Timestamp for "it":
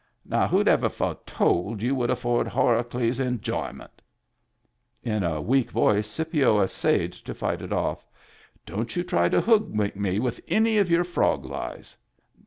7.61-7.71